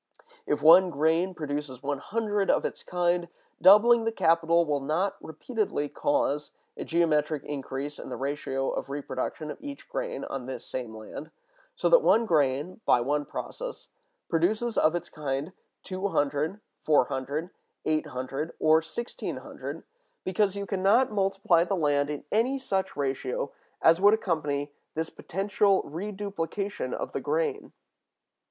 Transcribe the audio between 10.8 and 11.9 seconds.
land, so